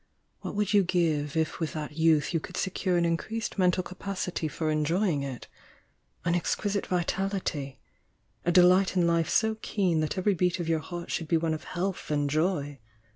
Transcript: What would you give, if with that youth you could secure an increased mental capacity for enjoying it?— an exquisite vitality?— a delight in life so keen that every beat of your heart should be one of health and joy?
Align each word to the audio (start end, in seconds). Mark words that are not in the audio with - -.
What 0.39 0.55
would 0.55 0.73
you 0.73 0.81
give, 0.83 1.37
if 1.37 1.59
with 1.59 1.73
that 1.73 1.91
youth 1.95 2.33
you 2.33 2.39
could 2.39 2.57
secure 2.57 2.97
an 2.97 3.05
increased 3.05 3.59
mental 3.59 3.83
capacity 3.83 4.47
for 4.47 4.71
enjoying 4.71 5.21
it?— 5.21 5.47
an 6.25 6.33
exquisite 6.33 6.87
vitality?— 6.87 7.77
a 8.43 8.51
delight 8.51 8.97
in 8.97 9.05
life 9.05 9.29
so 9.29 9.57
keen 9.61 9.99
that 9.99 10.17
every 10.17 10.33
beat 10.33 10.59
of 10.59 10.67
your 10.67 10.79
heart 10.79 11.11
should 11.11 11.27
be 11.27 11.37
one 11.37 11.53
of 11.53 11.65
health 11.65 12.09
and 12.09 12.31
joy? 12.31 12.79